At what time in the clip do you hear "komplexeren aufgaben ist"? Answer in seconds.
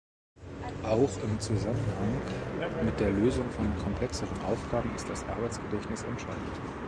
3.77-5.07